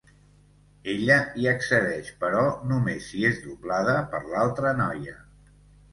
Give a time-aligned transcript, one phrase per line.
[0.93, 5.19] Ella hi accedeix però només si és doblada per l'altra noia.